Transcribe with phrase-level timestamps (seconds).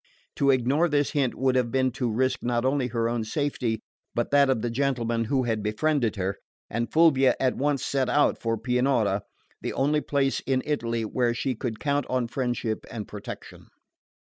[0.37, 3.83] To ignore this hint would have been to risk not only her own safety
[4.15, 6.37] but that of the gentlemen who had befriended her;
[6.71, 9.21] and Fulvia at once set out for Pianura,
[9.61, 13.67] the only place in Italy where she could count on friendship and protection.